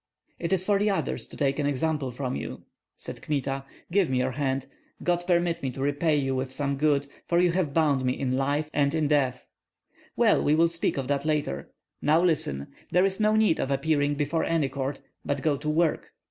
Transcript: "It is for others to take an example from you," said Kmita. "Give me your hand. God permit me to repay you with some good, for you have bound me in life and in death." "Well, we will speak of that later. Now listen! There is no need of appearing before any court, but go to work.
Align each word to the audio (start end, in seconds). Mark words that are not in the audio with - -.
"It 0.39 0.51
is 0.51 0.65
for 0.65 0.79
others 0.89 1.27
to 1.27 1.37
take 1.37 1.59
an 1.59 1.67
example 1.67 2.09
from 2.09 2.35
you," 2.35 2.63
said 2.97 3.21
Kmita. 3.21 3.65
"Give 3.91 4.09
me 4.09 4.17
your 4.17 4.31
hand. 4.31 4.65
God 5.03 5.23
permit 5.27 5.61
me 5.61 5.69
to 5.69 5.79
repay 5.79 6.15
you 6.15 6.33
with 6.33 6.51
some 6.51 6.75
good, 6.75 7.05
for 7.27 7.39
you 7.39 7.51
have 7.51 7.71
bound 7.71 8.03
me 8.03 8.19
in 8.19 8.35
life 8.35 8.67
and 8.73 8.95
in 8.95 9.07
death." 9.07 9.45
"Well, 10.15 10.43
we 10.43 10.55
will 10.55 10.69
speak 10.69 10.97
of 10.97 11.07
that 11.09 11.23
later. 11.23 11.69
Now 12.01 12.19
listen! 12.23 12.69
There 12.89 13.05
is 13.05 13.19
no 13.19 13.35
need 13.35 13.59
of 13.59 13.69
appearing 13.69 14.15
before 14.15 14.43
any 14.43 14.69
court, 14.69 15.01
but 15.23 15.43
go 15.43 15.55
to 15.55 15.69
work. 15.69 16.09